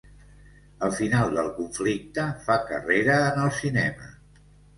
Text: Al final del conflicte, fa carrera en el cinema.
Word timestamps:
Al 0.87 0.93
final 0.99 1.35
del 1.39 1.49
conflicte, 1.57 2.25
fa 2.47 2.57
carrera 2.71 3.19
en 3.27 3.45
el 3.45 3.55
cinema. 3.61 4.11